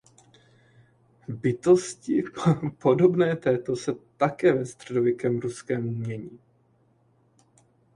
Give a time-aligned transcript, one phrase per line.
[1.29, 2.23] Bytosti
[2.79, 6.39] podobné této se také ve středověkém ruském umění.